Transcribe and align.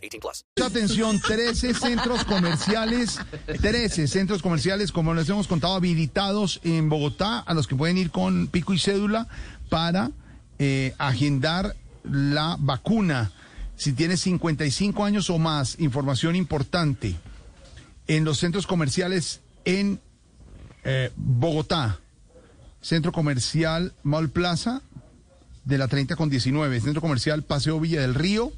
18 0.00 0.20
plus. 0.20 0.44
Atención, 0.64 1.20
13 1.20 1.74
centros 1.74 2.24
comerciales, 2.24 3.18
13 3.60 4.08
centros 4.08 4.42
comerciales, 4.42 4.92
como 4.92 5.14
les 5.14 5.28
hemos 5.28 5.46
contado, 5.46 5.74
habilitados 5.74 6.60
en 6.64 6.88
Bogotá, 6.88 7.38
a 7.40 7.54
los 7.54 7.66
que 7.66 7.76
pueden 7.76 7.98
ir 7.98 8.10
con 8.10 8.48
pico 8.48 8.72
y 8.74 8.78
cédula 8.78 9.28
para 9.68 10.10
eh, 10.58 10.94
agendar 10.98 11.76
la 12.04 12.56
vacuna. 12.58 13.32
Si 13.76 13.92
tienes 13.92 14.20
55 14.20 15.04
años 15.04 15.30
o 15.30 15.38
más, 15.38 15.78
información 15.78 16.36
importante. 16.36 17.16
En 18.06 18.24
los 18.24 18.38
centros 18.38 18.66
comerciales 18.66 19.40
en 19.64 20.00
eh, 20.84 21.10
Bogotá, 21.16 22.00
Centro 22.82 23.12
Comercial 23.12 23.94
Mall 24.02 24.30
Plaza 24.30 24.82
de 25.64 25.78
la 25.78 25.88
30 25.88 26.16
con 26.16 26.30
19, 26.30 26.80
Centro 26.80 27.00
Comercial 27.00 27.42
Paseo 27.42 27.78
Villa 27.78 28.00
del 28.00 28.14
Río 28.14 28.52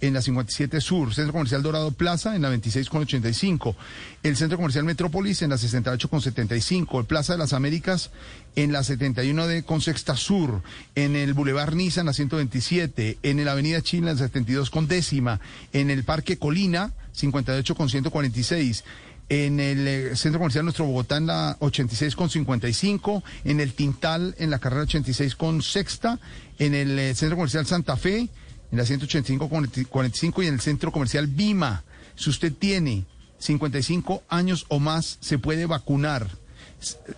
en 0.00 0.14
la 0.14 0.22
57 0.22 0.80
Sur, 0.80 1.14
Centro 1.14 1.32
Comercial 1.32 1.62
Dorado 1.62 1.90
Plaza 1.92 2.34
en 2.34 2.42
la 2.42 2.48
26 2.48 2.88
con 2.88 3.02
85, 3.02 3.76
el 4.22 4.36
Centro 4.36 4.58
Comercial 4.58 4.84
Metrópolis 4.84 5.42
en 5.42 5.50
la 5.50 5.58
68 5.58 6.08
con 6.08 6.20
75, 6.20 7.00
el 7.00 7.06
Plaza 7.06 7.34
de 7.34 7.38
las 7.38 7.52
Américas 7.52 8.10
en 8.56 8.72
la 8.72 8.82
71 8.82 9.46
de 9.46 9.62
con 9.62 9.80
Sexta 9.80 10.16
Sur, 10.16 10.62
en 10.94 11.16
el 11.16 11.34
Boulevard 11.34 11.74
Niza 11.74 12.00
en 12.00 12.06
la 12.06 12.12
127, 12.12 13.18
en 13.22 13.44
la 13.44 13.52
Avenida 13.52 13.82
China 13.82 14.10
en 14.10 14.16
la 14.16 14.24
72 14.24 14.70
con 14.70 14.88
décima, 14.88 15.40
en 15.72 15.90
el 15.90 16.04
Parque 16.04 16.38
Colina 16.38 16.92
58 17.12 17.74
con 17.74 17.88
146 17.88 18.84
en 19.30 19.60
el 19.60 19.86
eh, 19.86 20.16
Centro 20.16 20.40
Comercial 20.40 20.64
Nuestro 20.64 20.84
Bogotá 20.84 21.16
en 21.16 21.26
la 21.26 21.56
86 21.60 22.16
con 22.16 22.28
55, 22.28 23.22
en 23.44 23.60
el 23.60 23.72
Tintal 23.72 24.34
en 24.38 24.50
la 24.50 24.58
carrera 24.58 24.82
86 24.82 25.36
con 25.36 25.62
sexta, 25.62 26.18
en 26.58 26.74
el 26.74 26.98
eh, 26.98 27.14
Centro 27.14 27.36
Comercial 27.36 27.64
Santa 27.64 27.96
Fe 27.96 28.28
en 28.70 28.78
la 28.78 28.84
185 28.84 29.48
con 29.48 29.66
45 29.66 30.42
y 30.42 30.46
en 30.46 30.54
el 30.54 30.60
Centro 30.60 30.92
Comercial 30.92 31.26
Bima. 31.26 31.84
Si 32.16 32.30
usted 32.30 32.52
tiene 32.52 33.04
55 33.38 34.22
años 34.28 34.66
o 34.68 34.78
más, 34.78 35.18
se 35.20 35.38
puede 35.38 35.66
vacunar. 35.66 36.28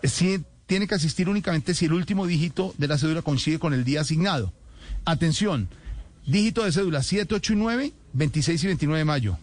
Si, 0.03 0.41
tiene 0.67 0.87
que 0.87 0.95
asistir 0.95 1.29
únicamente 1.29 1.75
si 1.75 1.87
el 1.87 1.93
último 1.93 2.27
dígito 2.27 2.75
de 2.79 2.89
la 2.89 2.97
cédula 2.97 3.23
coincide 3.23 3.59
con 3.59 3.75
el 3.75 3.85
día 3.85 4.01
asignado. 4.01 4.53
Atención, 5.05 5.69
dígito 6.27 6.65
de 6.65 6.73
cédula 6.73 7.03
7, 7.03 7.35
8 7.35 7.53
y 7.53 7.57
9, 7.57 7.93
26 8.15 8.65
y 8.65 8.67
29 8.69 8.99
de 8.99 9.05
mayo. 9.05 9.39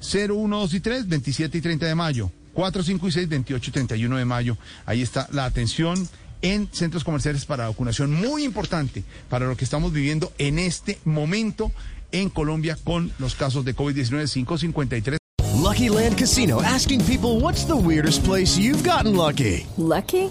0, 0.00 0.34
1, 0.34 0.58
2 0.58 0.74
y 0.74 0.80
3, 0.80 1.08
27 1.08 1.58
y 1.58 1.60
30 1.62 1.86
de 1.86 1.94
mayo. 1.94 2.30
4, 2.52 2.82
5 2.82 3.08
y 3.08 3.12
6, 3.12 3.28
28 3.28 3.70
y 3.70 3.72
31 3.72 4.16
de 4.16 4.24
mayo. 4.24 4.58
Ahí 4.84 5.00
está 5.00 5.28
la 5.32 5.44
atención 5.44 6.08
en 6.44 6.68
centros 6.72 7.02
comerciales 7.02 7.46
para 7.46 7.68
vacunación. 7.68 8.12
Muy 8.12 8.44
importante 8.44 9.02
para 9.28 9.46
lo 9.46 9.56
que 9.56 9.64
estamos 9.64 9.92
viviendo 9.92 10.30
en 10.38 10.58
este 10.58 10.98
momento 11.04 11.72
en 12.12 12.28
Colombia 12.28 12.78
con 12.84 13.12
los 13.18 13.34
casos 13.34 13.64
de 13.64 13.74
COVID-19 13.74 14.30
553. 14.46 15.18
Lucky 15.56 15.88
Land 15.88 16.18
Casino 16.18 16.60
asking 16.62 17.00
people 17.06 17.40
what's 17.40 17.64
the 17.64 17.74
weirdest 17.74 18.22
place 18.24 18.58
you've 18.58 18.84
gotten 18.84 19.16
lucky. 19.16 19.66
Lucky? 19.78 20.30